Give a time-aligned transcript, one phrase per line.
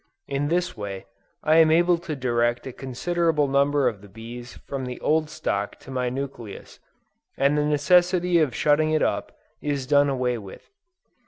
[0.27, 1.05] In this way,
[1.43, 5.77] I am able to direct a considerable number of the bees from the old stock
[5.81, 6.79] to my nucleus,
[7.37, 10.71] and the necessity of shutting it up, is done away with.